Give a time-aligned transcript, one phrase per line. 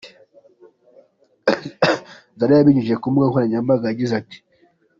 [2.37, 4.37] Zari yabinyujije ku mbuga nkoranyambaga yagize ati:.